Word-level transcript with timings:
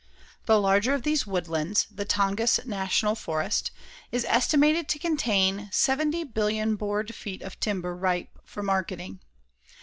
The 0.47 0.59
larger 0.59 0.95
of 0.95 1.03
these 1.03 1.27
woodlands, 1.27 1.85
the 1.93 2.05
Tongass 2.05 2.65
National 2.65 3.13
Forest, 3.13 3.69
is 4.11 4.25
estimated 4.25 4.89
to 4.89 4.97
contain 4.97 5.69
70,000,000,000 5.71 6.75
board 6.75 7.13
feet 7.13 7.43
of 7.43 7.59
timber 7.59 7.95
ripe 7.95 8.39
for 8.43 8.63
marketing. 8.63 9.19